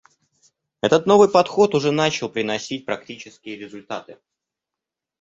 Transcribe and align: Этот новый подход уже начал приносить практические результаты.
Этот 0.81 1.05
новый 1.05 1.29
подход 1.29 1.75
уже 1.75 1.91
начал 1.91 2.27
приносить 2.27 2.87
практические 2.87 3.55
результаты. 3.55 4.17